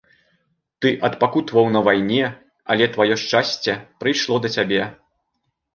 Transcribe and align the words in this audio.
Ты 0.85 0.89
адпакутаваў 1.09 1.69
на 1.75 1.83
вайне, 1.89 2.23
але 2.75 2.85
тваё 2.97 3.15
шчасце 3.27 3.71
прыйшло 4.03 4.35
да 4.45 4.49
цябе. 4.59 4.83